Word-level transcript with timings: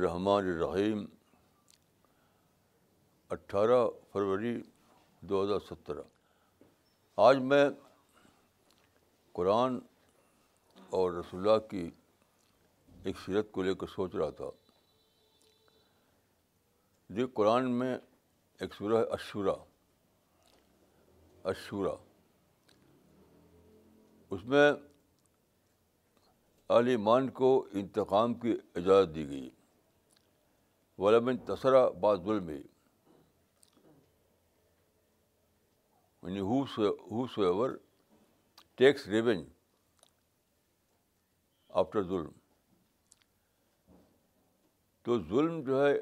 الرحمن 0.00 0.46
الرحیم، 0.46 1.04
اٹھارہ 3.30 3.88
فروری 4.12 4.62
دو 5.20 5.44
ہزار 5.44 5.58
سترہ۔ 5.70 6.02
آج 7.16 7.38
میں 7.38 7.70
قرآن 9.32 9.78
اور 10.90 11.12
رسول 11.12 11.48
اللہ 11.48 11.68
کی 11.68 11.90
ایک 13.04 13.16
سیرت 13.26 13.52
کو 13.52 13.62
لے 13.62 13.74
کر 13.74 13.86
سوچ 13.86 14.14
رہا 14.14 14.30
تھا۔ 14.30 14.50
جو 17.10 17.26
قرآن 17.34 17.70
میں 17.70 17.98
ایک 18.60 18.74
سورہ 18.74 18.96
ہے 18.96 19.02
اشورا 19.02 19.54
اشورا 21.44 21.94
اس 24.30 24.44
میں 24.44 24.72
عال 26.70 26.86
ایمان 26.86 27.30
کو 27.30 27.66
انتقام 27.72 28.34
کی 28.34 28.54
اجازت 28.74 29.14
دی 29.14 29.28
گئی۔ 29.28 29.50
ولمن 31.00 31.36
تسرا 31.46 31.82
بعض 32.00 32.18
ظلم 32.24 32.48
یعنی 36.22 36.40
who 36.48 36.58
so 37.34 37.42
ever 37.42 37.70
takes 38.76 39.06
revenge 39.08 39.42
after 41.70 42.02
ظلم. 42.02 42.30
تو 45.06 45.10
ظلم 45.28 45.54
جو 45.66 45.74
ہے 45.84 45.92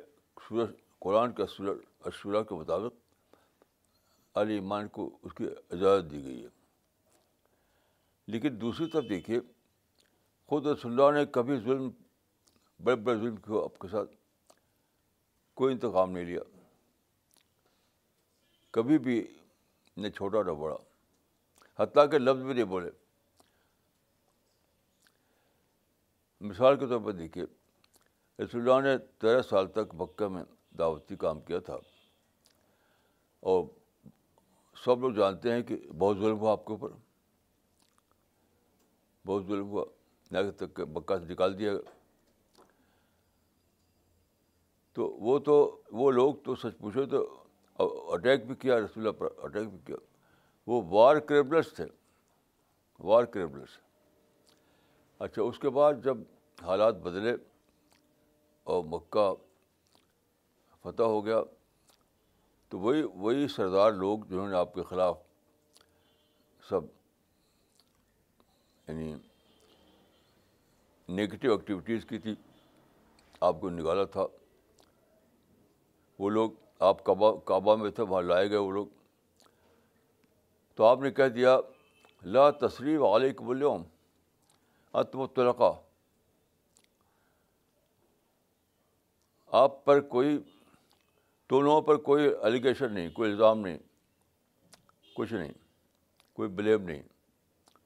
سورج 0.49 0.71
قرآن 1.01 1.33
کا 1.33 1.45
اشورا 2.09 2.43
کے 2.43 2.55
مطابق 2.55 2.93
علی 4.35 4.55
ایمان 4.55 4.85
کو 4.95 5.03
اس 5.23 5.33
کی 5.37 5.45
اجازت 5.71 6.05
دی 6.11 6.21
گئی 6.25 6.41
ہے. 6.43 6.51
لیکن 8.29 8.51
دوسری 8.61 8.87
طرف 8.91 9.05
دیکھیے، 9.11 9.39
خود 10.49 10.67
رسول 10.67 10.91
اللہ 10.93 11.11
نے 11.19 11.25
کبھی 11.33 11.57
ظلم، 11.65 11.89
بڑے 12.81 12.97
بڑے 12.97 13.17
ظلم 13.19 13.37
کو 13.37 13.65
آپ 13.65 13.79
کے 13.81 13.89
ساتھ 13.89 14.11
کوئی 15.59 15.75
انتقام 15.75 16.11
نہیں 16.11 16.25
لیا۔ 16.25 16.41
کبھی 18.71 18.99
بھی 18.99 19.27
نہ 19.97 20.09
چھوٹا 20.09 20.43
نہ 20.43 20.51
بڑا۔ 20.51 20.77
حتیٰ 21.79 22.11
کہ 22.11 22.19
لفظ 22.19 22.43
بھی 22.43 22.55
نہیں 22.55 22.65
بولے۔ 22.65 22.91
مثال 26.41 26.79
کے 26.79 26.87
طور 26.87 27.01
پر 27.05 27.13
دیکھیے، 27.13 27.45
رسول 28.45 28.71
اللہ 28.71 28.89
نے 28.89 28.99
تیرہ 28.99 29.43
سال 29.43 29.67
تک 29.67 29.95
مکہ 29.95 30.29
میں 30.29 30.45
دعوتی 30.79 31.17
کام 31.17 31.41
کیا 31.41 31.59
تھا۔ 31.59 31.77
اور 33.41 33.65
سب 34.85 35.01
لوگ 35.01 35.13
جانتے 35.13 35.53
ہیں 35.53 35.63
کہ 35.63 35.77
بہت 35.77 36.19
ظلم 36.19 36.39
ہوا 36.39 36.53
آپ 36.53 36.65
کے 36.67 36.73
اوپر۔ 36.73 36.89
بہت 39.27 39.47
ظلم 39.47 39.67
ہوا۔ 39.67 39.85
نہ 40.31 40.39
تک 40.57 40.81
مکہ 40.81 41.19
سے 41.19 41.33
نکال 41.33 41.59
دیا 41.59 41.73
تو 44.99 45.09
وہ 45.09 45.39
تو، 45.39 45.83
وہ 45.93 46.11
لوگ 46.11 46.35
تو 46.35 46.57
سچ 46.57 46.79
پوچھو 46.81 47.07
تو 47.07 47.45
اٹیک 48.13 48.47
بھی 48.47 48.55
کیا، 48.55 48.79
رسول 48.79 49.07
اللہ 49.07 49.11
پر 49.11 49.29
اٹیک 49.39 49.69
بھی 49.69 49.79
کیا۔ 49.85 49.97
وہ 50.67 50.83
وار 50.85 51.17
کریبلس 51.17 51.73
تھے۔ 51.73 51.85
وار 53.01 53.25
کریبلس 53.25 53.69
اچھا 55.19 55.43
اس 55.43 55.59
کے 55.59 55.71
بعد 55.71 55.95
جب 56.05 56.19
حالات 56.63 56.95
بدلے 56.95 57.35
اور 58.65 58.85
مکہ 58.85 59.35
فتح 60.83 61.03
ہو 61.03 61.25
گیا، 61.27 61.41
تو 62.69 62.79
وہی 62.79 63.03
وہی 63.03 63.49
سردار 63.49 63.93
لوگ 63.93 64.19
جنہوں 64.19 64.49
نے 64.49 64.57
آپ 64.57 64.75
کے 64.75 64.83
خلاف 64.83 65.19
سب 66.69 66.81
یعنی 68.89 69.15
نگیٹو 71.09 71.51
ایکٹیویٹیز 71.51 72.05
کی 72.05 72.19
تھی۔ 72.19 72.35
آپ 73.41 73.61
کو 73.61 73.71
نکالا 73.71 74.05
تھا۔ 74.05 74.27
وہ 76.19 76.31
لوگ 76.31 76.51
آپ 76.79 77.05
کعبہ 77.05 77.41
کعبہ 77.41 77.77
میں 77.77 77.91
تھے، 77.91 78.03
وہاں 78.03 78.23
لائے 78.23 78.51
گئے 78.51 78.59
وہ 78.59 78.71
لوگ۔ 78.71 78.87
تو 80.75 80.85
آپ 80.85 81.01
نے 81.01 81.11
کہہ 81.11 81.29
دیا، 81.29 81.59
لا 82.23 82.51
تصریف 82.51 83.01
علیہ 83.01 83.31
اليوم 83.39 83.83
اتم 84.93 85.21
الطلقہ 85.21 85.81
آپ 89.47 89.85
پر 89.85 90.01
کوئی 90.01 90.39
دونوں 91.51 91.83
پر 91.83 91.97
کوئی 91.97 92.29
ایلیگیشن 92.43 92.93
نہیں، 92.93 93.11
کوئی 93.11 93.31
الزام 93.31 93.61
نہیں، 93.61 93.79
کچھ 95.15 95.33
نہیں، 95.33 95.53
کوئی 96.33 96.49
بلیم 96.49 96.83
نہیں۔ 96.83 97.03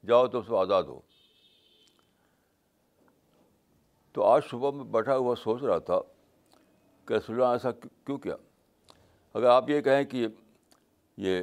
جاؤ 0.07 0.27
تو 0.27 0.39
اس 0.39 0.47
کو 0.47 0.57
آزاد 0.57 0.83
ہو۔ 0.83 1.01
تو 4.13 4.25
آج 4.25 4.43
صبح 4.51 4.71
میں 4.71 4.85
بیٹھا 4.85 5.17
ہوا 5.17 5.35
سوچ 5.37 5.63
رہا 5.63 5.79
تھا 5.79 6.01
کہ 7.05 7.15
رسول 7.15 7.37
اللہ 7.37 7.47
ایسا 7.47 7.71
کیوں 8.05 8.19
کیا؟ 8.19 8.37
اگر 9.35 9.47
آپ 9.47 9.71
یہ 9.71 9.81
کہیں 9.81 10.05
کہ 10.05 10.27
یہ 11.17 11.41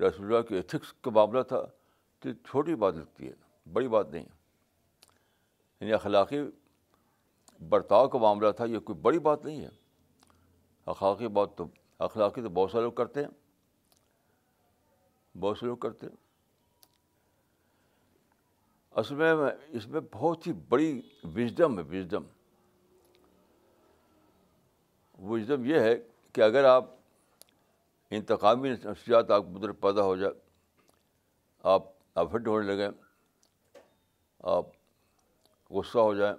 رسول 0.00 0.26
اللہ 0.26 0.42
کے 0.42 0.56
ایتھکس 0.56 0.92
کا 0.92 1.10
معاملہ 1.10 1.42
تھا 1.42 1.62
تو 2.18 2.32
چھوٹی 2.32 2.74
بات 2.74 2.94
لگتی 2.94 3.28
ہے، 3.28 3.32
بڑی 3.72 3.88
بات 3.88 4.10
نہیں 4.10 4.24
یعنی 5.80 5.92
اخلاقی 5.92 6.38
برتاؤ 7.68 8.08
کا 8.08 8.18
معاملہ 8.18 8.50
تھا، 8.50 8.64
یہ 8.64 8.78
کوئی 8.78 8.98
بڑی 8.98 9.18
بات 9.18 9.44
نہیں 9.44 9.60
ہے۔ 9.60 9.68
اخلاقی 10.86 11.28
بات 11.28 11.56
تو 11.56 11.66
اخلاقی 11.98 12.42
تو 12.42 12.48
بہت 12.48 12.70
سارے 12.70 12.84
لوگ 12.84 12.92
کرتے 12.92 13.22
ہیں۔ 13.22 13.28
بہت 15.38 15.58
سے 15.58 15.66
لوگ 15.66 15.76
کرتے 15.76 16.06
ہیں۔ 16.06 16.16
اصل 18.90 19.14
میں 19.14 19.34
اس 19.68 19.88
میں 19.88 20.00
بہت 20.12 20.46
ہی 20.46 20.52
بڑی 20.52 21.02
وژڈم 21.24 21.78
ہے 21.78 21.84
وژڈم 21.84 22.22
وژڈم 25.24 25.64
یہ 25.64 25.80
ہے 25.80 25.94
کہ 26.32 26.40
اگر 26.40 26.64
آپ 26.64 26.84
انتقامی 28.10 28.70
نفسیات 28.70 29.30
آپ 29.30 29.42
بدر 29.42 29.72
پیدا 29.72 30.02
ہو 30.02 30.16
جائے، 30.16 30.32
آپ 31.62 31.82
افڈ 32.14 32.48
ہونے 32.48 32.66
لگیں، 32.66 32.88
آپ 34.38 34.66
غصہ 35.70 35.98
ہو 35.98 36.14
جائیں 36.14 36.36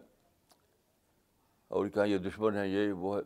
اور 1.67 1.87
کہیں 1.87 2.07
یہ 2.07 2.17
دشمن 2.17 2.55
ہے 2.55 2.67
یہ 2.67 2.91
وہ 2.91 3.17
ہے، 3.17 3.21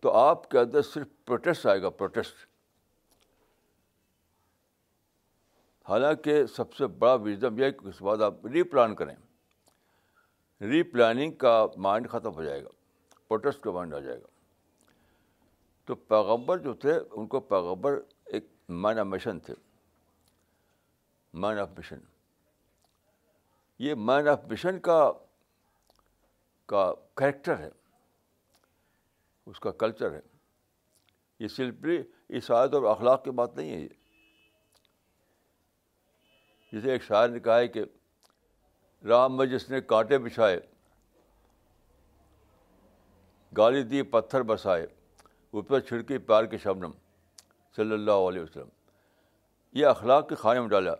تو 0.00 0.12
آپ 0.12 0.50
کے 0.50 0.58
اندر 0.58 0.82
صرف 0.82 1.06
پروٹیسٹ 1.24 1.66
آئے 1.66 1.82
گا، 1.82 1.90
پروٹیسٹ۔ 1.90 2.34
حالانکہ 5.88 6.46
سب 6.46 6.74
سے 6.74 6.86
بڑا 6.86 7.14
وزڈم 7.14 7.58
یہ 7.58 7.64
ہے 7.64 7.70
کہ 7.70 7.88
اس 7.88 8.02
بعد 8.02 8.22
آپ 8.22 8.46
ری 8.46 8.62
پلان 8.62 8.94
کریں۔ 8.94 9.16
ری 10.60 10.82
پلاننگ 10.82 11.32
کا 11.32 11.66
مائنڈ 11.76 12.10
ختم 12.10 12.34
ہو 12.34 12.44
جائے 12.44 12.64
گا۔ 12.64 12.68
پروٹیسٹ 13.30 13.60
کا 13.60 13.70
مائنڈ 13.70 13.94
آ 13.94 13.98
جائے 13.98 14.18
گا۔ 14.18 14.26
تو 15.84 15.94
پیغمبر 15.94 16.58
جو 16.58 16.74
تھے، 16.74 17.00
ان 17.10 17.26
کو 17.26 17.40
پیغمبر 17.40 18.00
ایک 18.24 18.46
مین 18.68 18.98
آف 18.98 19.06
مشن 19.06 19.40
تھے۔ 19.40 19.54
مین 21.32 21.58
آف 21.58 21.68
مشن 21.78 21.98
یہ 23.78 23.94
مین 23.94 24.28
آف 24.28 24.44
مشن 24.44 24.80
کا 24.80 25.12
کا 26.66 26.92
کریکٹر 27.14 27.58
ہے۔ 27.58 27.70
اس 29.46 29.60
کا 29.60 29.70
کلچر 29.70 30.12
ہے۔ 30.12 30.20
یہ 31.38 31.48
سمپلی 31.48 32.02
اس 32.28 32.50
عادت 32.50 32.74
اور 32.74 32.82
اخلاق 32.82 33.24
کی 33.24 33.30
بات 33.30 33.56
نہیں 33.56 33.70
ہے۔ 33.70 33.80
یہ 33.80 33.88
جسے 36.72 36.92
ایک 36.92 37.02
شاعر 37.02 37.28
نے 37.28 37.40
کہا 37.40 37.58
ہے 37.58 37.68
کہ 37.68 37.84
رام 39.08 39.36
میں 39.36 39.46
جس 39.46 39.70
نے 39.70 39.80
کانٹے 39.80 40.18
بچھائے۔ 40.18 40.60
گالی 43.56 43.82
دی، 43.82 44.02
پتھر 44.02 44.42
بسائے، 44.42 44.86
اوپر 45.50 45.80
چھڑکی 45.80 46.18
پیار 46.18 46.44
کے 46.44 46.58
شبنم، 46.58 46.90
صلی 47.76 47.92
اللہ 47.92 48.10
علیہ 48.10 48.42
وسلم۔ 48.42 48.68
یہ 49.72 49.86
اخلاق 49.86 50.28
کے 50.28 50.34
خانے 50.34 50.60
میں 50.60 50.68
ڈالا۔ 50.68 50.92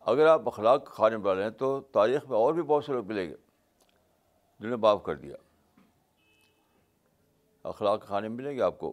اگر 0.00 0.26
آپ 0.26 0.42
اخلاق 0.46 0.84
کے 0.84 0.90
خانے 0.92 1.16
میں 1.16 1.24
ڈالیں 1.24 1.50
تو 1.50 1.80
تاریخ 1.80 2.28
میں 2.28 2.36
اور 2.36 2.54
بھی 2.54 2.62
بہت 2.62 2.84
سے 2.84 2.92
لوگ 2.92 3.06
ملیں 3.06 3.30
گے۔ 3.30 3.36
جنہوں 4.58 4.70
نے 4.70 4.76
معاف 4.76 5.02
کر 5.02 5.14
دیا۔ 5.14 5.36
اخلاق 7.64 8.00
کے 8.00 8.06
کھانے 8.06 8.28
ملیں 8.28 8.56
گے 8.56 8.62
آپ 8.62 8.78
کو۔ 8.78 8.92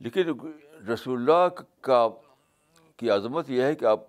لیکن 0.00 0.22
رسول 0.92 1.18
اللہ 1.18 1.62
کا 1.80 2.08
کی 2.96 3.10
عظمت 3.10 3.50
یہ 3.50 3.62
ہے 3.62 3.74
کہ 3.74 3.84
آپ 3.84 4.00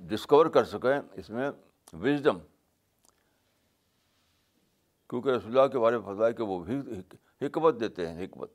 ڈسکور 0.00 0.46
کر 0.46 0.64
سکیں 0.64 1.00
اس 1.12 1.30
میں 1.30 1.50
وزڈم۔ 1.92 2.38
کیونکہ 5.14 5.30
رسول 5.30 5.58
اللہ 5.58 5.66
کے 5.72 5.78
بارے 5.78 5.98
میں 5.98 6.14
ہے 6.20 6.32
کہ 6.32 6.42
وہ 6.42 6.64
حکمت 7.42 7.78
دیتے 7.80 8.06
ہیں، 8.08 8.24
حکمت۔ 8.24 8.50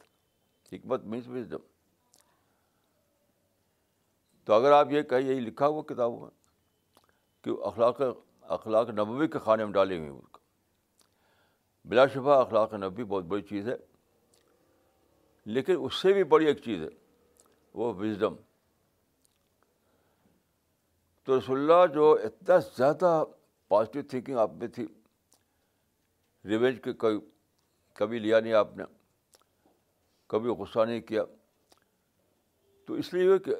حکمت 0.71 1.03
مینس 1.03 1.27
وزڈم 1.27 1.61
تو 4.47 4.53
اگر 4.53 4.71
آپ 4.71 4.91
یہ 4.91 5.01
کہیں، 5.01 5.21
یہی 5.21 5.39
لکھا 5.39 5.67
ہوا 5.67 5.81
کتابوں 5.87 6.19
میں 6.19 6.29
کہ 7.43 7.51
اخلاق 7.67 8.01
اخلاق 8.57 8.89
نبوی 8.89 9.27
کے 9.27 9.39
خانے 9.39 9.65
میں 9.65 9.73
ڈالیں 9.73 10.03
گے 10.03 10.11
بلا 11.85 12.05
شبہ 12.13 12.39
اخلاق 12.41 12.73
نبی 12.73 13.03
بہت 13.03 13.23
بڑی 13.25 13.41
چیز 13.41 13.67
ہے، 13.69 13.77
لیکن 15.45 15.75
اس 15.79 16.01
سے 16.01 16.13
بھی 16.13 16.23
بڑی 16.35 16.45
ایک 16.47 16.63
چیز 16.63 16.83
ہے، 16.83 16.89
وہ 17.75 17.93
وزڈم 17.93 18.35
تو 21.27 21.37
رسول 21.39 21.59
اللہ 21.59 21.85
جو 21.93 22.11
اتنا 22.23 22.57
زیادہ 22.77 23.23
پازیٹیو 23.71 24.01
تھینکنگ 24.09 24.37
آپ 24.37 24.51
میں 24.53 24.67
تھی 24.67 24.87
ریونج 26.45 26.79
کے 26.83 26.93
کوئی 26.93 27.19
کبھی 27.93 28.19
لیا 28.19 28.39
نہیں 28.39 28.53
آپ 28.53 28.77
نے، 28.77 28.83
کبھی 30.27 30.49
غصہ 30.49 30.79
نہیں 30.79 31.01
کیا۔ 31.01 31.23
تو 32.87 32.93
اس 32.93 33.13
لیے 33.13 33.39
کہ 33.39 33.55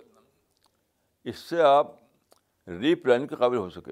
اس 1.24 1.38
سے 1.38 1.62
آپ 1.62 1.88
ری 2.68 2.96
پلاننگ 2.96 3.28
کے 3.28 3.36
قابل 3.36 3.58
ہو 3.58 3.70
سکے۔ 3.70 3.92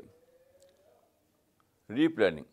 ری 1.89 2.07
پلاننگ۔ 2.07 2.44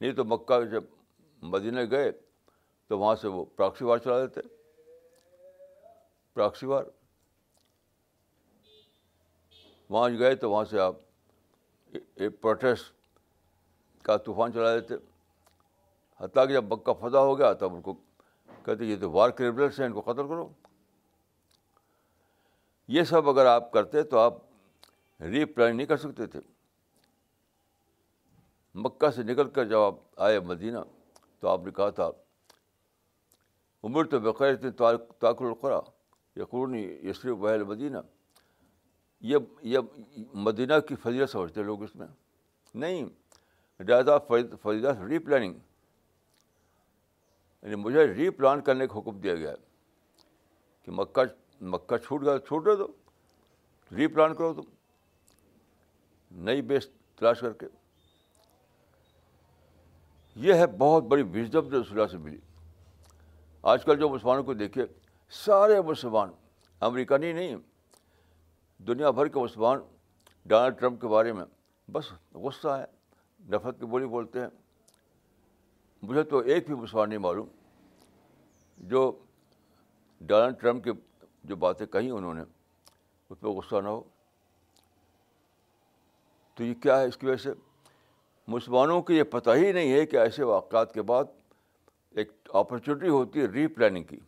نہیں 0.00 0.12
تو 0.12 0.24
مکہ 0.24 0.64
جب 0.64 0.84
مدینہ 1.42 1.80
گئے 1.90 2.12
تو 2.86 2.98
وہاں 2.98 3.14
سے 3.14 3.28
وہ 3.28 3.44
پراکسی 3.44 3.84
وار 3.84 3.98
چلا 3.98 4.24
دیتے 4.24 4.40
پراکسی 6.34 6.66
وار۔ 6.66 6.84
وہاں 9.88 10.10
گئے 10.18 10.34
تو 10.34 10.50
وہاں 10.50 10.64
سے 10.64 10.80
آپ 10.80 10.96
ایک 12.14 12.40
پروٹیسٹ 12.40 12.92
کا 14.02 14.16
طوفان 14.16 14.52
چلا 14.52 14.74
دیتے 14.74 14.94
حتیٰ 16.20 16.46
کہ 16.48 16.52
جب 16.52 16.64
مکہ 16.64 16.92
فتح 16.92 17.16
ہو 17.16 17.38
گیا 17.38 17.52
تب 17.52 17.74
ان 17.74 17.80
کو 17.80 17.94
کہتے 18.64 18.84
یہ 18.84 18.96
تو 19.00 19.10
وار 19.10 19.30
کریمنلس 19.30 19.80
ہیں، 19.80 19.86
ان 19.86 19.92
کو 19.92 20.00
قتل 20.00 20.28
کرو۔ 20.28 20.48
یہ 22.88 23.02
سب 23.02 23.28
اگر 23.28 23.46
آپ 23.46 23.72
کرتے 23.72 24.02
تو 24.02 24.18
آپ 24.18 24.34
ری 25.20 25.44
پلان 25.44 25.76
نہیں 25.76 25.86
کر 25.86 25.96
سکتے 25.96 26.26
تھے۔ 26.26 26.40
مکہ 28.74 29.10
سے 29.10 29.22
نکل 29.22 29.50
کر 29.50 29.64
جب 29.64 29.78
آپ 29.78 29.94
آئے 30.16 30.40
مدینہ 30.40 30.78
تو 31.40 31.48
آپ 31.48 31.60
نے 31.64 31.70
کہا 31.70 31.90
تھا، 31.90 32.10
عمر 33.84 34.04
تو 34.04 34.20
بقیر 34.20 34.52
اتنی 34.52 34.70
القرا 35.20 35.80
یہ 36.36 36.44
قرون 36.44 36.74
وحل 37.30 37.62
مدینہ 37.62 37.98
یہ 39.24 39.36
یہ 39.62 39.78
مدینہ 40.34 40.72
کی 40.88 40.94
فضیلت 40.94 41.30
سمجھتے 41.30 41.62
لوگ 41.62 41.82
اس 41.82 41.96
میں۔ 41.96 42.06
نہیں 42.74 43.04
زیادہ 43.80 44.18
فضیلت 44.62 45.02
ری 45.08 45.18
پلاننگ 45.18 45.54
یعنی 47.62 47.74
مجھے 47.74 48.06
ری 48.06 48.30
پلان 48.30 48.60
کرنے 48.60 48.86
کا 48.86 48.98
حکم 48.98 49.20
دیا 49.20 49.34
گیا 49.34 49.50
ہے 49.50 49.56
کہ 50.82 50.92
مکہ 50.92 51.22
مکہ 51.60 51.96
چھوٹ 51.96 52.22
گیا، 52.22 52.38
چھوٹ 52.38 52.66
دے 52.66 52.76
دو۔ 52.76 52.86
ری 53.96 54.06
پلان 54.06 54.34
کرو 54.34 54.54
تم۔ 54.54 54.62
نئی 56.30 56.62
بیس 56.62 56.88
تلاش 57.16 57.40
کر 57.40 57.52
کے۔ 57.52 57.66
یہ 60.36 60.54
ہے 60.54 60.66
بہت 60.66 61.02
بڑی 61.02 61.22
وزڈم 61.22 61.68
جو 61.68 61.82
رسول 61.82 62.08
سے 62.08 62.18
ملی۔ 62.18 62.38
آج 63.62 63.84
کل 63.84 63.98
جو 63.98 64.08
مسلمانوں 64.08 64.44
کو 64.44 64.54
دیکھیے، 64.54 64.84
سارے 65.30 65.80
مسلمان 65.80 66.30
امریکانی 66.80 67.32
نہیں 67.32 67.56
دنیا 68.78 69.10
بھر 69.10 69.28
کے 69.28 69.38
مسلمان 69.38 69.78
ڈونلڈ 70.46 70.80
ٹرمپ 70.80 71.00
کے 71.00 71.06
بارے 71.06 71.32
میں 71.32 71.44
بس 71.92 72.04
غصہ 72.34 72.68
ہے، 72.68 72.84
نفرت 73.48 73.80
کی 73.80 73.86
بولی 73.86 74.06
بولتے 74.06 74.40
ہیں۔ 74.40 74.48
مجھے 76.02 76.22
تو 76.22 76.38
ایک 76.38 76.66
بھی 76.66 76.74
مسلمان 76.74 77.08
نہیں 77.08 77.18
معلوم 77.18 77.46
جو 78.78 79.18
ڈونلڈ 80.20 80.60
ٹرمپ 80.60 80.84
کے 80.84 80.90
جو 81.44 81.56
باتیں 81.56 81.86
کہیں 81.86 82.10
انہوں 82.10 82.34
نے، 82.34 82.42
اس 83.30 83.40
پہ 83.40 83.46
غصہ 83.46 83.76
نہ 83.76 83.88
ہو۔ 83.88 84.02
تو 86.54 86.64
یہ 86.64 86.74
کیا 86.74 87.00
ہے 87.00 87.06
اس 87.06 87.16
کی 87.16 87.26
وجہ 87.26 87.36
سے؟ 87.36 87.50
مسلمانوں 88.48 89.02
کو 89.02 89.12
یہ 89.12 89.22
پتہ 89.22 89.50
ہی 89.50 89.72
نہیں 89.72 89.92
ہے 89.92 90.06
کہ 90.06 90.16
ایسے 90.16 90.44
واقعات 90.44 90.94
کے 90.94 91.02
بعد 91.02 91.24
ایک 92.10 92.32
اپرچونیٹی 92.48 93.08
ہوتی 93.08 93.40
ہے 93.40 93.44
ری 93.44 93.66
پلاننگ 93.66 94.04
کی۔ 94.04 94.18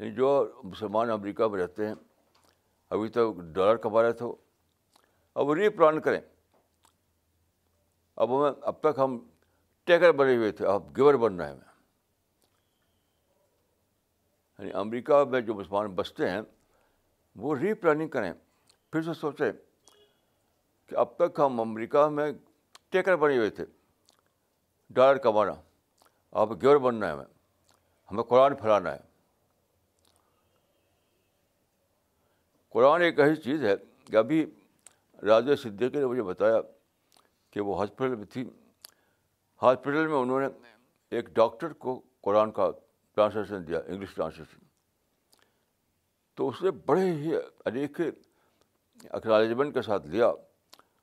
یعنی 0.00 0.12
جو 0.12 0.60
مسلمان 0.64 1.10
امریکہ 1.10 1.46
میں 1.46 1.62
رہتے 1.62 1.86
ہیں، 1.86 1.94
ابھی 2.90 3.08
تک 3.08 3.40
ڈالر 3.40 3.76
کما 3.76 4.02
رہے 4.02 4.12
تھے 4.12 4.26
اب 5.34 5.52
ری 5.52 5.68
پلان 5.68 6.00
کریں۔ 6.00 6.20
اب 8.16 8.38
ہمیں 8.38 8.60
اب 8.62 8.80
تک 8.80 8.98
ہم 8.98 9.18
ٹیکر 9.84 10.12
بنے 10.12 10.36
ہوئے 10.36 10.52
تھے، 10.52 10.66
اب 10.66 10.96
گیور 10.96 11.14
بن 11.14 11.36
رہے 11.36 11.52
ہیں۔ 11.52 11.60
یعنی 14.58 14.72
امریکہ 14.72 15.24
میں 15.24 15.40
جو 15.40 15.54
مسلمان 15.54 15.86
بستے 15.86 16.30
ہیں، 16.30 16.40
وہ 17.36 17.56
ری 17.56 17.74
پلاننگ 17.74 18.08
کریں۔ 18.08 18.32
پھر 18.90 19.02
سے 19.02 19.14
سوچیں 19.14 19.52
کہ 20.86 20.94
اب 20.94 21.16
تک 21.16 21.40
ہم 21.40 21.60
امریکہ 21.60 22.08
میں 22.08 22.32
ٹیکر 22.88 23.16
بنے 23.16 23.36
ہوئے 23.36 23.50
تھے۔ 23.50 23.64
ڈالر 24.90 25.18
کمانا، 25.18 25.52
اب 26.30 26.62
گیور 26.62 26.76
بننا 26.76 27.06
ہے 27.06 27.12
ہمیں۔ 27.12 27.24
ہمیں 28.10 28.22
قرآن 28.22 28.56
پھیلانا 28.56 28.94
ہے۔ 28.94 29.09
قرآن 32.70 33.02
ایک 33.02 33.20
ایسی 33.20 33.42
چیز 33.42 33.64
ہے 33.64 33.74
کہ 34.04 34.16
ابھی 34.16 34.46
راجہ 35.22 35.54
صدیقی 35.54 35.98
نے 35.98 36.06
مجھے 36.06 36.22
بتایا 36.22 36.60
کہ 37.50 37.60
وہ 37.60 37.78
ہاسپٹل 37.78 38.14
میں 38.14 38.26
تھی۔ 38.26 38.50
ہاسپٹل 39.62 40.06
میں 40.06 40.16
انہوں 40.16 40.40
نے 40.40 40.46
ایک 41.10 41.26
ڈاکٹر 41.26 41.72
کو 41.72 42.02
قرآن 42.20 42.50
کا 42.50 42.70
ٹرانسلیشن 43.14 43.66
دیا، 43.66 43.80
انگلش 43.86 44.14
ٹرانسلیشن۔ 44.14 44.58
تو 46.34 46.48
اس 46.48 46.62
نے 46.62 46.70
بڑے 46.70 47.12
ہی 47.12 47.36
انیک 47.64 48.00
اکنالجمنٹ 49.10 49.74
کے 49.74 49.82
ساتھ 49.82 50.06
لیا 50.06 50.26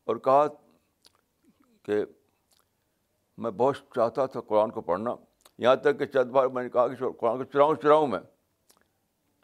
اور 0.03 0.15
کہا 0.15 0.47
کہ 1.83 2.05
میں 3.37 3.51
بہت 3.51 3.75
چاہتا 3.95 4.25
تھا 4.25 4.41
قرآن 4.41 4.71
کو 4.71 4.81
پڑھنا۔ 4.81 5.15
یہاں 5.57 5.75
تک 5.75 5.99
کہ 5.99 6.05
چند 6.05 6.31
بار 6.31 6.47
میں 6.47 6.63
نے 6.63 6.69
کہا 6.69 6.87
کہ 6.87 6.95
قرآن 6.95 7.37
کو 7.37 7.43
چراؤں 7.43 7.75
چراؤں 7.75 8.07
میں 8.07 8.19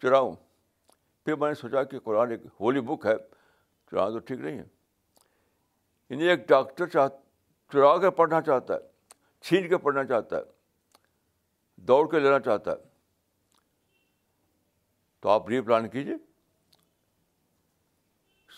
چراؤں 0.02 0.36
پھر 1.26 1.36
میں 1.36 1.48
نے 1.48 1.54
سوچا 1.54 1.84
کہ 1.84 2.00
قرآن 2.00 2.32
ایک 2.32 2.42
ہولی 2.60 2.82
بک 2.82 3.06
ہے 3.06 3.16
چرانا 3.92 4.10
تو 4.10 4.20
ٹھیک 4.20 4.40
نہیں 4.40 4.58
ہے۔ 4.58 4.64
یعنی 6.10 6.24
ایک 6.24 6.48
ڈاکٹر 6.48 6.88
چاہ 6.88 7.08
چرا 7.74 7.98
کر 7.98 8.10
پڑھنا 8.10 8.42
چاہتا 8.42 8.74
ہے، 8.74 8.80
چھین 9.42 9.70
کے 9.70 9.78
پڑھنا 9.78 10.04
چاہتا 10.04 10.38
ہے، 10.38 10.42
دوڑ 11.76 12.12
کے 12.12 12.20
لینا 12.20 12.40
چاہتا 12.40 12.72
ہے۔ 12.72 12.76
تو 15.20 15.30
آپ 15.30 15.50
ری 15.50 15.62
پلان 15.62 15.90
کیجیے 15.90 16.16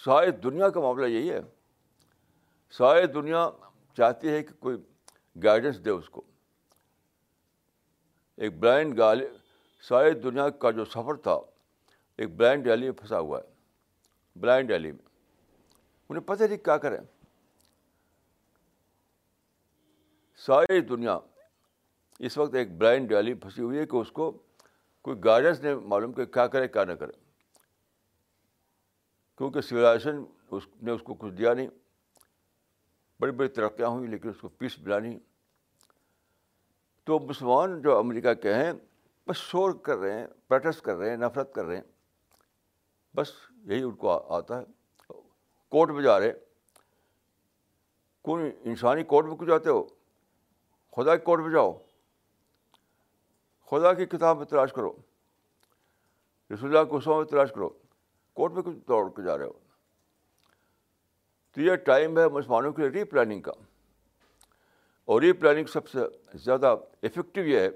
ساری 0.05 0.31
دنیا 0.31 0.69
کا 0.69 0.79
معاملہ 0.79 1.05
یہی 1.05 1.31
ہے۔ 1.31 1.39
ساری 2.71 3.07
دنیا 3.07 3.49
چاہتی 3.97 4.29
ہے 4.29 4.43
کہ 4.43 4.53
کوئی 4.53 4.77
گائیڈنس 5.43 5.85
دے 5.85 5.89
اس 5.89 6.09
کو۔ 6.09 6.21
ایک 8.37 8.59
بلائنڈ 8.59 8.97
گال 8.97 9.21
ساری 9.81 10.11
دنیا 10.11 10.49
کا 10.49 10.71
جو 10.71 10.85
سفر 10.85 11.15
تھا 11.15 11.39
ایک 12.17 12.35
بلائنڈ 12.35 12.63
ڈیلی 12.63 12.83
میں 12.83 12.97
پھنسا 12.97 13.19
ہوا 13.19 13.39
ہے۔ 13.39 13.53
بلائنڈ 14.35 14.67
ڈیلی 14.67 14.91
میں۔ 14.91 15.09
انہیں 16.09 16.23
پتہ 16.23 16.43
نہیں 16.43 16.57
کیا 16.57 16.77
کریں۔ 16.77 16.97
ساری 20.35 20.81
دنیا 20.81 21.19
اس 22.19 22.37
وقت 22.37 22.55
ایک 22.55 22.77
بلائنڈ 22.77 23.09
ڈیلی 23.09 23.33
پھنسی 23.33 23.61
ہوئی 23.61 23.77
ہے 23.77 23.85
کہ 23.85 23.95
اس 23.95 24.11
کو 24.11 24.31
کوئی 25.01 25.17
گائیڈنس 25.25 25.59
نہیں 25.59 25.75
معلوم 25.75 26.13
کہ 26.13 26.25
کیا 26.25 26.47
کرے، 26.47 26.67
کیا 26.67 26.83
نہ 26.83 26.93
کرے۔ 26.93 27.11
کیونکہ 29.37 29.61
سویلائزیشن 29.61 30.23
اس 30.51 30.67
نے 30.81 30.91
اس 30.91 31.01
کو 31.03 31.13
کچھ 31.13 31.33
دیا 31.33 31.53
نہیں۔ 31.53 31.67
بڑی 33.19 33.31
بڑی 33.31 33.47
ترقیاں 33.47 33.87
ہوئیں 33.87 34.11
لیکن 34.11 34.29
اس 34.29 34.37
کو 34.41 34.49
پیس 34.49 34.79
ملا 34.79 34.99
نہیں۔ 34.99 35.19
تو 37.03 37.19
مسلمان 37.19 37.81
جو 37.81 37.97
امریکہ 37.97 38.33
کے 38.33 38.53
ہیں، 38.53 38.73
بس 39.27 39.35
شور 39.35 39.71
کر 39.71 39.97
رہے 39.97 40.19
ہیں، 40.19 40.27
پروٹیسٹ 40.47 40.81
کر 40.81 40.95
رہے 40.95 41.09
ہیں، 41.09 41.17
نفرت 41.17 41.53
کر 41.53 41.65
رہے 41.65 41.75
ہیں۔ 41.75 41.94
بس 43.15 43.31
یہی 43.63 43.81
ان 43.81 43.91
کو 43.91 44.33
آتا 44.33 44.61
ہے۔ 44.61 44.63
کورٹ 45.69 45.89
میں 45.89 46.03
جا 46.03 46.19
رہے 46.19 46.33
کون 48.21 48.49
انسانی 48.63 49.03
کورٹ 49.03 49.25
میں 49.25 49.35
کیوں 49.35 49.47
جاتے 49.47 49.69
ہو؟ 49.69 49.83
خدا 50.95 51.15
کے 51.15 51.25
کورٹ 51.25 51.41
میں 51.41 51.51
جاؤ۔ 51.51 51.73
خدا 53.65 53.93
کی 53.93 54.05
کتاب 54.05 54.37
میں 54.37 54.45
تلاش 54.45 54.73
کرو۔ 54.73 54.93
رسول 56.53 56.77
اللہ 56.77 56.89
کو 56.89 56.99
سو 56.99 57.17
میں 57.17 57.25
تلاش 57.25 57.49
کرو۔ 57.49 57.69
کورٹ 58.33 58.51
میں 58.51 58.61
کچھ 58.61 58.77
دوڑ 58.87 59.09
کے 59.09 59.23
جا 59.23 59.37
رہے 59.37 59.45
ہو؟ 59.45 59.53
تو 61.51 61.61
یہ 61.61 61.75
ٹائم 61.75 62.19
ہے 62.19 62.27
مسلمانوں 62.27 62.71
کے 62.71 62.81
لیے 62.81 62.91
ری 62.91 63.03
پلاننگ 63.03 63.41
کا۔ 63.41 63.51
اور 65.05 65.21
ری 65.21 65.33
پلاننگ 65.33 65.65
سب 65.65 65.89
سے 65.89 65.99
زیادہ 66.33 66.75
افیکٹو 67.03 67.41
یہ 67.41 67.59
ہے 67.59 67.69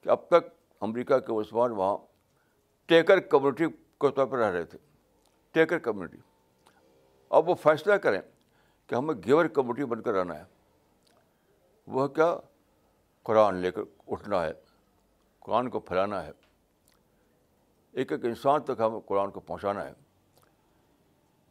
کہ 0.00 0.08
اب 0.08 0.28
تک 0.28 0.74
امریکہ 0.80 1.18
کے 1.18 1.32
مسلمان 1.32 1.70
وہاں 1.70 1.96
ٹیکر 2.86 3.20
کمیونٹی 3.20 3.64
کے 4.00 4.10
طور 4.10 4.26
پر 4.26 4.38
رہ 4.38 4.52
رہے 4.52 4.64
تھے۔ 4.64 4.78
ٹیکر 5.52 5.78
کمیونٹی 5.78 6.16
اب 7.30 7.48
وہ 7.48 7.54
فیصلہ 7.54 7.94
کریں 7.94 8.20
کہ 8.86 8.94
ہمیں 8.94 9.14
گیور 9.26 9.44
کمیونٹی 9.44 9.84
بن 9.84 10.02
کر 10.02 10.12
رہنا 10.12 10.38
ہے۔ 10.38 10.44
وہ 11.86 12.08
کیا؟ 12.08 12.36
قرآن 13.22 13.54
لے 13.54 13.70
کر 13.70 13.82
اٹھنا 14.08 14.44
ہے۔ 14.44 14.52
قرآن 15.38 15.70
کو 15.70 15.80
پھیلانا 15.80 16.26
ہے۔ 16.26 16.30
ایک 17.92 18.12
ایک 18.12 18.24
انسان 18.24 18.62
تک 18.62 18.72
ہمیں 18.78 19.00
قرآن 19.00 19.30
کو 19.30 19.40
پہنچانا 19.40 19.84
ہے۔ 19.84 19.92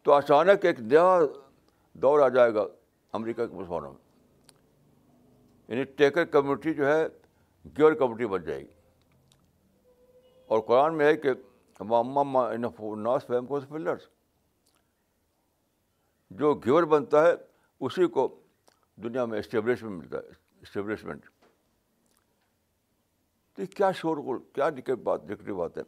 تو 0.03 0.13
اچانک 0.13 0.65
ایک 0.65 0.79
نیا 0.79 1.19
دور 1.93 2.19
آ 2.19 2.27
جائے 2.27 2.53
گا 2.53 2.63
امریکہ 3.13 3.47
کے 3.47 3.55
مسلمانوں 3.55 3.93
میں۔ 3.93 3.99
یعنی 5.67 5.83
ٹیکر 5.83 6.25
کمیونٹی 6.25 6.73
جو 6.73 6.87
ہے، 6.87 7.07
گیور 7.77 7.93
کمیونٹی 7.93 8.25
بن 8.25 8.43
جائے 8.43 8.59
گی۔ 8.59 8.67
اور 10.47 10.59
قرآن 10.59 10.97
میں 10.97 11.05
ہے 11.05 11.15
کہ 11.15 11.29
ناس 11.81 13.27
فیم 13.27 13.45
کو 13.45 13.59
فلرس 13.59 14.07
جو 16.29 16.53
گیور 16.53 16.83
بنتا 16.83 17.27
ہے، 17.27 17.33
اسی 17.79 18.07
کو 18.07 18.39
دنیا 18.95 19.25
میں 19.25 19.39
اسٹیبلشمنٹ 19.39 20.03
ملتا 20.03 20.17
ہے 20.17 20.31
اسٹیبلشمنٹ 20.61 21.25
تو 23.53 23.61
یہ 23.61 23.67
کیا 23.67 23.91
شور 23.91 24.17
گول 24.17 24.39
کیا 24.53 24.69
بات 25.03 25.23
نگیٹو 25.23 25.55
بات 25.55 25.77
ہے۔ 25.77 25.83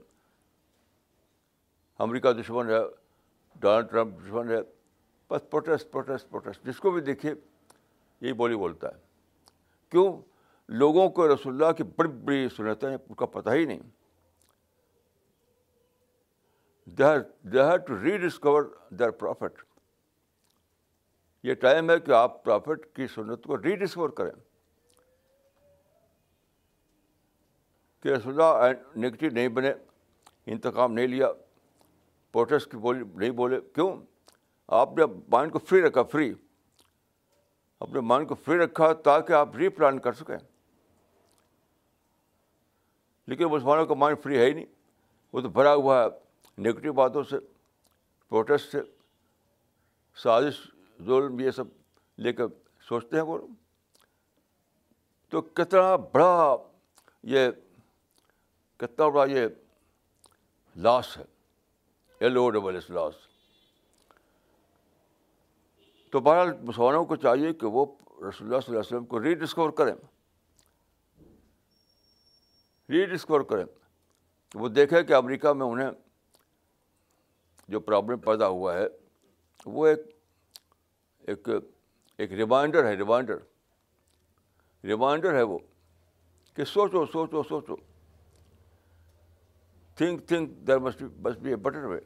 امریکہ 2.00 2.32
دشمن 2.32 2.70
ہے 2.70 2.80
ڈونلڈ 3.56 3.92
ٹرمپ 3.92 4.20
دشمن 4.26 4.50
ہے۔ 4.50 4.60
بس 5.30 5.50
پروٹیسٹ 5.50 5.92
پروٹیسٹ 5.92 6.30
پروٹیسٹ۔ 6.30 6.66
جس 6.66 6.78
کو 6.78 6.92
بھی 6.92 7.02
دیکھیے، 7.02 7.34
یہی 8.22 8.34
بولی 8.34 8.56
بولتا 8.56 8.88
ہے۔ 8.88 9.00
کیوں؟ 9.90 10.22
لوگوں 10.68 11.10
کو 11.10 11.36
رسول 11.36 11.54
اللہ 11.54 11.74
کی 11.74 11.84
بڑی 11.84 12.10
بڑی 12.10 12.50
سنتیں، 12.50 12.90
ان 12.90 13.16
کا 13.16 13.26
پتہ 13.26 13.50
ہی 13.50 13.66
نہیں۔ 13.66 13.80
They 16.98 17.64
have 17.64 17.78
to 17.78 18.04
rediscover 18.18 18.64
their 18.90 19.10
profit 19.10 19.64
یہ 21.44 21.54
ٹائم 21.54 21.90
ہے 21.90 22.00
کہ 22.00 22.12
آپ 22.12 22.44
پرافٹ 22.44 22.96
کی 22.96 23.08
سنت 23.08 23.44
کو 23.44 23.58
ری 23.58 23.76
ڈسکور 23.76 24.10
کریں۔ 24.10 24.32
کہ 28.04 28.10
رسول 28.10 28.42
اللہ 28.42 29.00
نگیٹو 29.00 29.36
نہیں 29.36 29.48
بنے، 29.48 29.74
انتقام 30.46 30.94
نہیں 30.94 31.08
لیا 31.08 31.32
پروٹیسٹ 32.32 32.72
کی 32.72 32.78
بولی 32.78 33.04
نہیں 33.16 33.32
بولے۔ 33.32 33.62
کیوں؟ 33.74 33.98
آپ 34.68 34.90
نے 34.98 35.06
مائنڈ 35.06 35.52
کو 35.52 35.60
فری 35.60 35.82
رکھا 35.82 36.04
فری 36.04 36.34
اپنے 37.80 38.00
مائنڈ 38.00 38.30
کو 38.30 38.36
فری 38.36 38.58
رکھا 38.58 38.94
تاکہ 38.94 39.34
آپ 39.34 39.56
ری 39.56 39.70
پلان 39.70 40.00
کر 40.00 40.14
سکیں۔ 40.14 40.38
لیکن 43.28 43.46
مسلمانوں 43.46 43.86
کا 43.86 43.94
مائنڈ 43.94 44.24
فری 44.24 44.38
ہے 44.38 44.46
ہی 44.46 44.54
نہیں، 44.54 44.66
وہ 45.34 45.42
تو 45.42 45.50
بھرا 45.50 45.74
ہوا 45.74 46.04
ہے۔ 46.04 46.29
نگیٹو 46.60 46.94
باتوں 46.94 47.24
سے، 47.24 47.36
پروٹیسٹ 48.30 48.72
سے، 48.72 48.82
سازش، 50.16 50.72
ظلم، 51.06 51.40
یہ 51.40 51.52
سب 51.52 51.64
لے 52.18 52.34
کر 52.34 52.44
سوچتے 52.88 53.16
ہیں 53.16 53.24
وہ 53.24 53.48
تو 55.30 55.42
کتنا 55.42 55.96
بڑا 55.96 56.56
یہ، 57.24 57.50
کتنا 58.78 59.10
بڑا 59.10 59.26
یہ 59.26 59.48
لاس 60.76 61.18
ہے 61.18 61.24
L 62.20 62.38
O 62.38 62.50
double 62.50 62.76
S 62.76 62.90
loss 62.90 63.14
تو 66.10 66.20
بہرحال 66.20 66.62
مسلمانوں 66.62 67.06
کو 67.06 67.16
چاہیے 67.16 67.54
کہ 67.54 67.66
وہ 67.66 67.86
رسول 68.06 68.24
اللہ 68.24 68.32
صلی 68.40 68.48
اللہ 68.48 68.70
علیہ 68.70 68.80
وسلم 68.80 69.06
کو 69.06 69.24
ری 69.24 69.34
ڈسکور 69.34 69.70
کریں۔ 69.70 69.96
ری 72.90 73.06
ڈسکور 73.06 73.42
کریں۔ 73.42 73.66
وہ 74.54 74.68
دیکھیں 74.68 75.02
کہ 75.02 75.14
امریکہ 75.14 75.54
میں 75.54 75.66
انہیں 75.66 75.92
جو 77.70 77.80
پرابلم 77.80 78.20
پیدا 78.20 78.48
ہوا 78.48 78.74
ہے، 78.74 78.88
وہ 79.66 79.88
ایک 79.88 80.00
ایک 81.20 81.48
ایک 82.18 82.34
ریمائنڈر 82.34 82.86
ہے 82.86 82.96
ریمائنڈر 82.96 83.38
ریمائنڈر 84.84 85.34
ہے 85.34 85.42
وہ 85.42 85.60
کہ 86.54 86.66
سوچو 86.66 87.06
سوچو 87.06 87.44
سوچو۔ 87.44 87.76
تھنک 89.96 90.28
تھنک 90.28 90.68
در 90.68 90.78
مسٹ 90.78 91.04
بس 91.04 91.38
بی 91.38 91.50
اے 91.50 91.56
بٹر 91.56 91.84
وے 91.84 92.00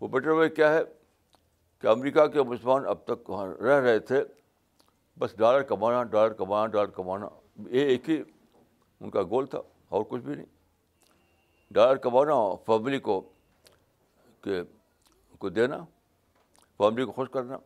وہ 0.00 0.08
بٹر 0.08 0.28
وے 0.28 0.48
کیا 0.48 0.74
ہے؟ 0.74 0.80
کہ 1.78 1.86
امریکہ 1.86 2.26
کے 2.26 2.42
مسلمان 2.42 2.86
اب 2.86 2.98
تک 3.04 3.30
وہاں 3.30 3.46
رہ 3.46 3.80
رہے 3.80 3.98
تھے۔ 3.98 4.24
بس 5.18 5.36
ڈالر 5.36 5.62
کمانا 5.62 6.02
ڈالر 6.02 6.32
کمانا 6.32 6.66
ڈالر 6.66 6.90
کمانا۔ 6.90 7.28
یہ 7.56 7.80
ایک 7.80 8.10
ہی، 8.10 8.22
ان 9.00 9.10
کا 9.10 9.22
گول 9.22 9.46
تھا، 9.46 9.58
اور 9.88 10.02
کچھ 10.08 10.22
بھی 10.22 10.34
نہیں۔ 10.34 10.46
ڈالر 11.70 11.96
کمانا 11.96 12.54
فیملی 12.66 12.98
کو 12.98 13.31
کہ 14.42 14.62
کو 15.38 15.48
دینا 15.48 15.84
فیملی 16.78 17.04
کو 17.04 17.12
خوش 17.12 17.28
کرنا 17.30 17.56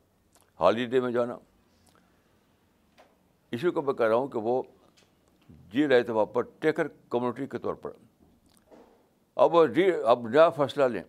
ہالیڈے 0.60 1.00
میں 1.00 1.12
جانا۔ 1.12 1.38
اسی 3.50 3.70
کو 3.70 3.82
میں 3.82 3.94
کہہ 3.94 4.06
رہا 4.06 4.14
ہوں 4.14 4.28
کہ 4.28 4.38
وہ 4.38 4.62
جی 5.48 5.88
رہے 5.88 6.02
تھے 6.02 6.12
وہاں 6.12 6.26
پر 6.26 6.42
ٹیکر 6.42 6.88
کمیونٹی 6.88 7.46
کے 7.46 7.58
طور 7.58 7.74
پر۔ 7.74 7.90
اب 9.34 9.74
جی 9.74 9.92
اب 9.92 10.28
نیا 10.28 10.50
فیصلہ 10.50 10.84
لیں، 10.84 11.02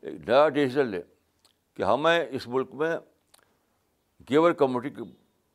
ایک 0.00 0.28
نیا 0.28 0.48
ڈیسیزن 0.48 0.86
لیں 0.86 1.02
کہ 1.74 1.82
ہمیں 1.82 2.26
اس 2.30 2.48
ملک 2.48 2.74
میں 2.74 2.96
گیور 4.30 4.52
کمیونٹی 4.52 4.90
کی 4.90 5.02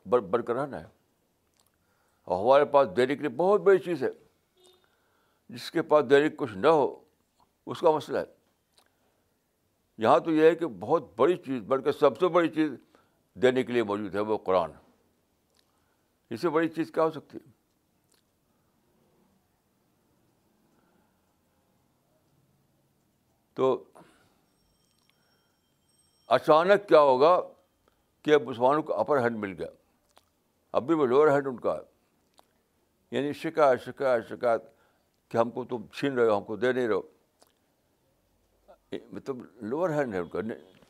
برقرار 0.08 0.68
ہے۔ 0.72 0.86
اور 2.24 2.44
ہمارے 2.44 2.64
پاس 2.64 2.88
دینے 2.96 3.14
کے 3.16 3.20
لیے 3.20 3.36
بہت 3.36 3.60
بڑی 3.60 3.78
چیز 3.78 4.02
ہے۔ 4.02 4.08
جس 5.48 5.70
کے 5.70 5.82
پاس 5.82 6.10
دینے 6.10 6.28
کچھ 6.28 6.56
نہ 6.56 6.66
ہو، 6.66 7.04
اس 7.66 7.80
کا 7.80 7.90
مسئلہ 7.90 8.18
ہے۔ 8.18 8.41
یہاں 9.98 10.18
تو 10.18 10.30
یہ 10.30 10.42
ہے 10.42 10.54
کہ 10.54 10.66
بہت 10.66 11.04
بڑی 11.16 11.36
چیز، 11.36 11.62
بلکہ 11.62 11.92
سب 11.92 12.18
سے 12.18 12.28
بڑی 12.28 12.48
چیز 12.48 12.72
دینے 13.34 13.62
کے 13.62 13.72
لیے 13.72 13.82
موجود 13.82 14.14
ہے 14.14 14.20
وہ 14.20 14.38
قرآن۔ 14.38 14.70
اس 16.30 16.40
سے 16.40 16.48
بڑی 16.48 16.68
چیز 16.68 16.90
کیا 16.92 17.02
ہو 17.02 17.10
سکتی؟ 17.10 17.38
ہے 17.38 17.50
تو 23.54 23.84
اچانک 26.26 26.88
کیا 26.88 27.00
ہوگا 27.00 27.40
کہ 28.22 28.36
مسلمانوں 28.36 28.82
کو 28.82 28.94
اپر 28.94 29.20
ہینڈ 29.20 29.36
مل 29.36 29.54
گیا۔ 29.58 29.68
ابھی 30.72 30.94
وہ 30.94 31.06
لوور 31.06 31.28
ہینڈ 31.28 31.46
ان 31.46 31.60
کا 31.60 31.76
ہے۔ 31.76 31.92
یعنی 33.10 33.32
شکایت 33.32 33.82
شکایت 33.82 34.28
شکایت 34.28 34.62
کہ 35.28 35.36
ہم 35.36 35.50
کو 35.50 35.64
تم 35.64 35.86
چھین 35.86 36.18
رہے 36.18 36.28
ہو، 36.28 36.38
ہم 36.38 36.44
کو 36.44 36.56
دے 36.56 36.72
نہیں 36.72 36.88
رہو 36.88 37.11
مطلب 38.92 39.36
لوور 39.56 39.90
ہینڈ 39.90 40.14
ہے 40.14 40.18
ان 40.18 40.28
کا 40.28 40.38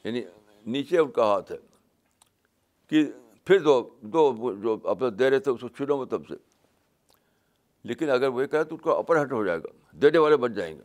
یعنی 0.04 0.22
نیچے 0.66 0.98
ان 0.98 1.10
کا 1.10 1.24
ہاتھ 1.24 1.52
ہے۔ 1.52 1.56
کہ 2.86 3.12
پھر 3.44 3.58
دو 3.60 3.90
دو 4.00 4.54
جو 4.54 4.78
اپنا 4.84 5.08
دے 5.18 5.30
رہے 5.30 5.38
تھے، 5.38 5.50
اس 5.52 5.60
کو 5.60 5.68
چھینو 5.68 5.96
مطلب 5.96 6.28
سے۔ 6.28 6.34
لیکن 7.84 8.10
اگر 8.10 8.28
وہ 8.28 8.44
کہے 8.46 8.64
تو 8.64 8.74
اس 8.74 8.80
کا 8.84 8.92
اپر 8.92 9.16
ہینڈ 9.18 9.32
ہو 9.32 9.46
جائے 9.46 9.58
گا، 9.58 9.88
دینے 9.92 10.18
والے 10.18 10.36
بن 10.36 10.54
جائیں 10.54 10.76
گے۔ 10.76 10.82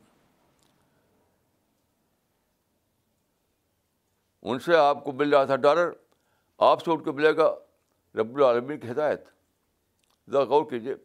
ان 4.41 4.59
سے 4.59 4.75
آپ 4.75 5.03
کو 5.03 5.11
مل 5.11 5.29
رہا 5.29 5.45
تھا 5.45 5.55
ڈالر 5.55 5.91
آپ 6.57 6.83
سے 6.83 6.91
ان 6.91 7.03
کو 7.03 7.13
ملے 7.13 7.37
گا 7.37 7.55
رب 8.15 8.35
العالمین 8.35 8.79
کی 8.79 8.91
ہدایت۔ 8.91 9.23
ذرا 10.29 10.43
غور 10.43 10.63
کیجیے 10.69 10.95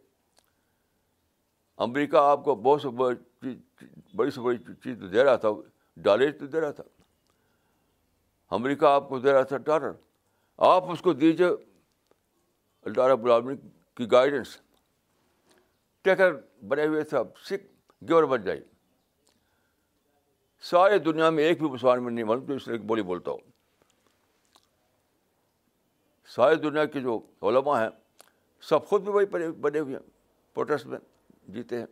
امریکہ 1.77 2.15
آپ 2.15 2.43
کو 2.43 2.55
بہت 2.55 2.81
سے 2.81 2.89
بڑی 2.89 3.55
بڑی 4.15 4.31
سے 4.31 4.41
بڑی 4.41 4.57
چیز 4.57 5.03
دے 5.11 5.23
رہا 5.23 5.35
تھا۔ 5.35 5.49
ڈالر 5.97 6.31
تو 6.31 6.45
دے 6.47 6.61
رہا 6.61 6.71
تھا۔ 6.71 6.83
امریکہ 8.51 8.85
آپ 8.85 9.09
کو 9.09 9.19
دے 9.19 9.33
رہا 9.33 9.43
تھا 9.43 9.57
ڈالر۔ 9.57 9.91
آپ 10.57 10.91
اس 10.91 11.01
کو 11.01 11.13
دیجیے 11.13 11.47
اللہ 12.81 13.01
رب 13.01 13.25
العالمین 13.25 13.57
کی 13.95 14.11
گائیڈنس 14.11 14.57
ٹیکر 16.01 16.31
بنے 16.67 16.85
ہوئے 16.85 17.03
تھے 17.03 17.17
اب 17.17 17.27
سکھ، 17.37 17.63
گیور 18.09 18.23
بن 18.23 18.43
جائیے۔ 18.43 18.63
سارے 20.61 20.99
دنیا 20.99 21.29
میں 21.29 21.43
ایک 21.43 21.59
بھی 21.59 21.69
مسلمان 21.69 22.03
میں 22.03 22.11
نہیں 22.11 22.25
معلوم 22.25 22.45
تو 22.45 22.53
اس 22.53 22.65
طرح 22.65 22.75
بولی 22.83 23.01
بولتا 23.01 23.31
ہوں۔ 23.31 23.39
ساری 26.25 26.55
دنیا 26.55 26.85
کے 26.85 27.01
جو 27.01 27.19
علماء 27.41 27.81
ہیں، 27.81 27.89
سب 28.61 28.87
خود 28.87 29.01
بھی 29.01 29.11
وہی 29.11 29.51
بنے 29.51 29.79
ہوئے 29.79 29.95
ہیں۔ 29.95 30.09
پروٹیسٹ 30.53 30.85
میں 30.85 30.99
جیتے 31.47 31.79
ہیں، 31.79 31.85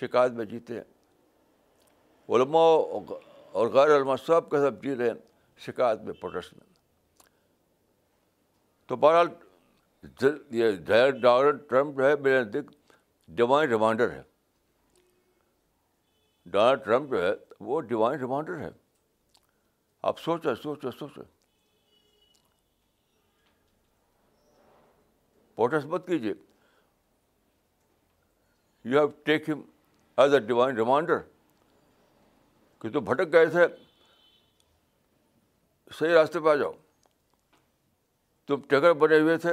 شکایت 0.00 0.32
میں 0.32 0.44
جیتے 0.44 0.74
ہیں۔ 0.74 0.99
علماء 2.30 2.76
اور 3.52 3.68
غیر 3.68 3.96
علماء 3.96 4.16
سب 4.16 4.50
کا 4.50 4.58
سب 4.58 4.82
جی 4.82 4.96
رہے 4.96 5.06
ہیں 5.06 5.14
شکایت 5.58 6.00
میں 6.00 6.12
پروٹیسٹ 6.12 6.54
میں 6.54 6.70
تو 8.86 8.96
بہرحال 8.96 9.28
یہ 10.50 10.70
ڈونلڈ 11.10 11.68
ٹرمپ 11.68 11.96
جو 11.96 12.04
ہے، 12.04 12.16
میرے 12.16 12.44
نزدیک 12.44 12.64
ڈیوائن 13.28 13.70
ریمائنڈر 13.70 14.10
ہے۔ 14.10 14.22
ڈونلڈ 16.46 16.84
ٹرمپ 16.84 17.10
جو 17.10 17.22
ہے، 17.22 17.30
وہ 17.60 17.80
ڈیوائن 17.80 18.20
ریمائنڈر 18.20 18.58
ہے۔ 18.58 18.68
آپ 20.02 20.18
سوچیں 20.18 20.54
سوچیں 20.54 20.90
سوچیں۔ 20.90 21.22
پروٹیسٹ 25.54 25.86
مت 25.86 26.06
کیجیے۔ 26.06 26.34
یو 28.84 28.98
ہیو 28.98 29.08
ٹیک 29.24 29.50
ہم 29.50 29.62
ایز 30.16 30.34
اے 30.34 30.40
ڈیوائن 30.40 30.76
ریمائنڈر 30.76 31.18
کہ 32.80 32.90
تو 32.90 33.00
بھٹک 33.00 33.32
گئے 33.32 33.46
تھے۔ 33.46 33.66
صحیح 35.98 36.14
راستے 36.14 36.40
پہ 36.40 36.48
آ 36.48 36.54
جاؤ۔ 36.54 36.72
تم 38.46 38.60
ٹیگر 38.60 38.92
بنے 38.92 39.18
ہوئے 39.20 39.38
تھے۔ 39.38 39.50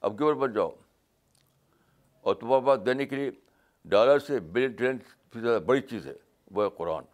اب 0.00 0.20
گیور 0.20 0.34
بن 0.34 0.52
جاؤ؟ 0.52 0.70
اور 2.20 2.34
تمہارے 2.34 2.66
پاس 2.66 2.86
دینے 2.86 3.06
کے 3.06 3.16
لیے 3.16 3.30
ڈالر 3.84 4.18
سے 4.18 4.40
بلین 4.40 4.72
ٹرین 4.72 4.98
سے 5.32 5.40
زیادہ 5.40 5.62
بڑی 5.62 5.80
چیز 5.80 6.06
ہے، 6.06 6.14
وہ 6.50 6.64
ہے 6.64 6.68
قرآن۔ 6.70 7.04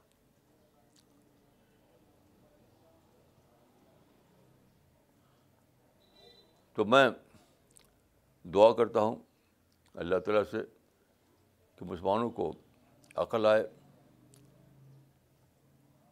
تو 6.73 6.85
میں 6.85 7.11
دعا 8.43 8.73
کرتا 8.73 9.01
ہوں 9.01 9.17
اللہ 9.95 10.19
تعالیٰ 10.19 10.43
سے 10.51 10.59
کہ 11.77 11.85
مسلمانوں 11.85 12.31
کو 12.31 12.53
عقل 13.15 13.47
آئے۔ 13.47 13.82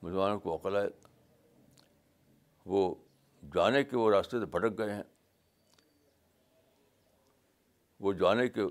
مسلمانوں 0.03 0.39
کو 0.41 0.57
عقل 0.57 0.77
آئے، 0.77 0.89
وہ 2.67 2.95
جانے 3.55 3.85
کے 3.85 3.97
وہ 3.97 4.11
راستے 4.11 4.39
سے 4.41 4.47
بھٹک 4.47 4.79
گئے 4.79 4.95
ہیں۔ 4.95 5.03
وہ 8.01 8.13
جانے 8.13 8.49
کے 8.49 8.63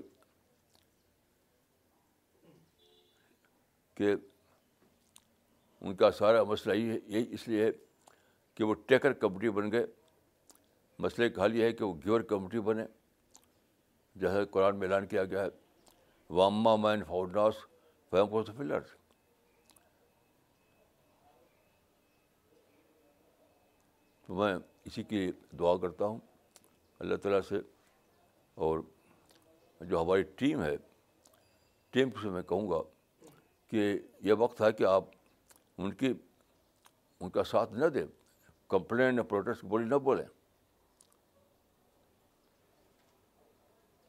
کہ 3.94 4.14
ان 5.80 5.96
کا 5.96 6.10
سارا 6.10 6.42
مسئلہ 6.44 6.74
یہ 6.74 6.92
ہے، 6.92 6.98
یہی 7.06 7.34
اس 7.34 7.48
لیے 7.48 7.64
ہے 7.64 7.70
کہ 8.54 8.64
وہ 8.64 8.74
ٹیکر 8.74 9.12
کمیٹی 9.12 9.50
بن 9.50 9.72
گئے۔ 9.72 9.86
مسئلے 10.98 11.30
کا 11.30 11.44
حل 11.44 11.56
یہ 11.56 11.64
ہے 11.64 11.72
کہ 11.72 11.84
وہ 11.84 11.94
گیور 11.94 12.20
کمیٹی 12.20 12.60
بنے، 12.60 12.84
جیسے 14.14 14.44
قرآن 14.46 14.78
میں 14.78 14.88
اعلان 14.88 15.06
کیا 15.06 15.24
گیا 15.24 15.44
ہے 15.44 15.48
واما 16.30 16.76
مین 16.76 17.04
فاؤناس 17.04 17.54
فیم 18.12 18.42
فلرس 18.56 18.99
تو 24.30 24.36
میں 24.36 24.54
اسی 24.84 25.02
کی 25.02 25.32
دعا 25.58 25.76
کرتا 25.76 26.04
ہوں۔ 26.04 26.18
اللہ 26.98 27.16
تعالیٰ 27.16 27.40
سے 27.48 27.56
اور 28.54 28.78
جو 29.80 30.02
ہماری 30.02 30.22
ٹیم 30.22 30.62
ہے، 30.62 30.76
ٹیم 31.90 32.10
سے 32.22 32.28
میں 32.28 32.42
کہوں 32.42 32.70
گا 32.70 32.82
کہ 33.68 33.98
یہ 34.20 34.32
وقت 34.32 34.62
ہے 34.62 34.72
کہ 34.72 34.84
آپ 34.84 35.04
ان 35.78 35.92
کی، 35.92 36.14
ان 37.20 37.30
کا 37.30 37.44
ساتھ 37.44 37.72
نہ 37.72 37.86
دیں، 37.86 38.06
کمپلین 38.68 39.16
یا 39.16 39.22
پروٹیسٹ 39.22 39.64
بولی 39.64 39.84
نہ 39.84 39.94
بولیں۔ 39.94 40.24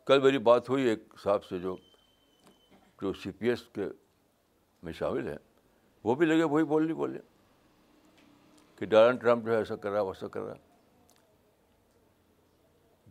کل 0.05 0.19
میری 0.21 0.37
بات 0.37 0.69
ہوئی 0.69 0.83
ایک 0.83 1.03
صاحب 1.23 1.43
سے 1.43 1.59
جو 1.59 1.75
جو 3.01 3.13
سی 3.13 3.31
پی 3.31 3.49
ایس 3.49 3.63
کے 3.73 3.85
میں 4.83 4.93
شامل 4.93 5.27
ہیں، 5.27 5.37
وہ 6.03 6.15
بھی 6.15 6.25
لگے 6.25 6.43
وہی 6.43 6.63
بول 6.63 6.83
نہیں 6.83 6.97
بولے۔ 6.97 7.19
کہ 8.81 8.87
ڈونلڈ 8.87 9.21
ٹرمپ 9.21 9.45
جو 9.45 9.51
ہے 9.51 9.57
ایسا 9.57 9.75
کر 9.75 9.89
رہا 9.89 9.99
ہے، 9.99 10.05
ویسا 10.05 10.27
کر 10.27 10.41
رہا 10.41 10.53
ہے۔ 10.53 10.59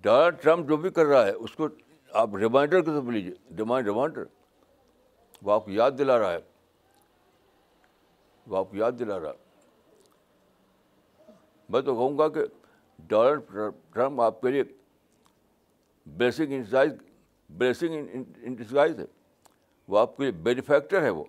ڈونلڈ 0.02 0.42
ٹرمپ 0.42 0.68
جو 0.68 0.76
بھی 0.76 0.90
کر 0.90 1.04
رہا 1.04 1.26
ہے، 1.26 1.30
اس 1.30 1.52
کو 1.52 1.68
آپ 2.12 2.34
ریمائنڈر 2.34 2.80
کے 2.80 2.86
طور 2.86 3.12
لیجیے 3.12 3.34
ڈیمانڈ 3.50 3.86
ریمائنڈر 3.86 4.24
وہ 5.42 5.52
آپ 5.52 5.64
کو 5.64 5.70
یاد 5.70 5.90
دلا 5.98 6.18
رہا 6.18 6.32
ہے۔ 6.32 6.38
وہ 8.46 8.56
آپ 8.56 8.70
کو 8.70 8.76
یاد 8.76 8.92
دلا 8.98 9.20
رہا 9.20 9.30
ہے۔ 9.30 9.62
میں 11.68 11.80
تو 11.80 11.94
کہوں 11.94 12.18
گا 12.18 12.28
کہ 12.28 12.40
ڈونلڈ 12.98 13.40
ٹرمپ 13.94 14.20
آپ 14.20 14.40
کے 14.40 14.48
لیے 14.50 14.62
بلیسنگ 16.06 16.52
انسائز 16.52 16.92
بلیسنگ 17.50 18.06
انٹسائز 18.42 18.98
ہے۔ 18.98 19.04
وہ 19.88 19.98
آپ 19.98 20.16
کے 20.16 20.22
لیے 20.22 20.32
بینیفیکٹر 20.32 21.02
ہے 21.02 21.10
وہ۔ 21.10 21.24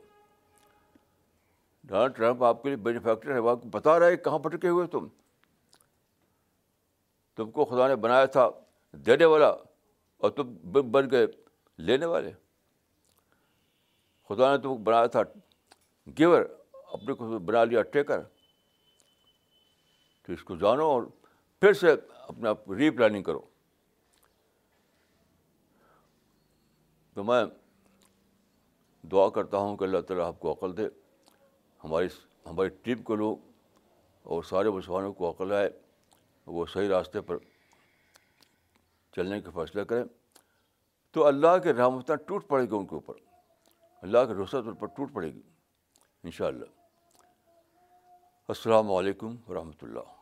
ڈونلڈ 1.92 2.16
ٹرمپ 2.16 2.44
آپ 2.44 2.64
کے 2.64 2.70
لیے 2.70 2.76
بینیفیکٹر 2.76 3.34
ہے، 3.34 3.40
وہ 3.40 3.50
آپ 3.50 3.62
کو 3.62 3.70
بتا 3.70 4.00
رہا 4.00 4.08
ہے 4.08 4.18
کہاں 4.18 4.40
پٹکے 4.40 4.68
ہوئے 4.68 4.88
تم؟ 4.88 5.08
تم 7.36 7.52
کو 7.52 7.66
خدا 7.66 7.88
نے 7.88 7.96
بنایا 7.96 8.26
تھا 8.26 8.50
دینے 8.92 9.26
والا 9.26 9.50
اور 10.18 10.30
تم 10.32 10.54
بن 10.72 11.12
گئے 11.12 11.28
لینے 11.78 12.06
والے۔ 12.06 12.32
خدا 14.30 14.52
نے 14.52 14.62
تم 14.62 14.70
کو 14.70 14.78
بنایا 14.78 15.06
تھا 15.06 15.22
گیور، 16.20 16.42
اپنے 16.74 17.14
کو 17.14 17.40
بنا 17.40 17.64
لیا 17.64 17.82
ٹیکر۔ 17.82 18.22
تو 20.22 20.34
اس 20.34 20.44
کو 20.44 20.56
جانو 20.56 20.86
اور 20.86 21.04
پھر 21.60 21.74
سے 21.74 21.88
اپنا 22.12 22.74
ری 22.76 22.90
پلاننگ 22.90 23.24
کرو۔ 23.24 23.42
تو 27.14 27.24
میں 27.24 27.46
دعا 29.04 29.30
کرتا 29.30 29.58
ہوں 29.58 29.78
کہ 29.78 29.84
اللہ 29.84 30.00
تعالیٰ 30.00 30.28
آپ 30.28 30.40
کو 30.40 30.54
عقل 30.54 30.78
دے۔ 30.78 31.01
ہماری 31.84 32.08
ہماری 32.46 32.70
ٹیم 32.70 33.04
کے 33.04 33.16
لوگ 33.16 33.38
اور 34.24 34.44
سارے 34.44 34.70
مسلمانوں 34.70 35.14
کو 35.14 35.32
عقل 35.32 35.52
آئے 35.52 35.70
وہ 36.46 36.66
صحیح 36.66 36.90
راستے 36.90 37.22
پر 37.22 37.38
چلنے 39.16 39.42
کا 39.42 39.52
فیصلہ 39.54 39.82
کریں۔ 39.82 40.04
تو 41.12 41.26
اللہ 41.26 41.58
کے 41.64 41.74
رحمتیں 41.74 42.16
ٹوٹ 42.16 42.48
پڑے 42.48 42.64
گی 42.64 42.76
ان 42.76 42.86
کے 42.86 42.96
اوپر۔ 42.96 43.14
اللہ 44.02 44.18
کے 44.28 44.44
رسط 44.44 44.56
ان 44.56 44.76
پر 44.76 44.88
ٹوٹ 44.88 45.14
پڑے 45.14 45.34
گی۔ 45.34 45.42
ان 46.24 46.32
شاء 46.32 46.48
اللہ 46.48 46.66
السلام 48.48 48.92
علیکم 48.92 49.36
ورحمۃ 49.48 49.80
اللہ۔ 49.82 50.21